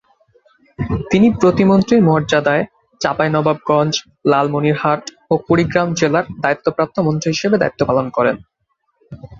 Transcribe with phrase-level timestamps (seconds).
[1.11, 2.63] তিনি প্রতিমন্ত্রীর মর্যাদায়
[3.01, 3.93] চাঁপাইনবাবগঞ্জ,
[4.25, 8.35] লালমনিরহাট ও কুড়িগ্রাম জেলার দায়িত্বপ্রাপ্ত মন্ত্রী হিসেবে দায়িত্ব পালন করেন।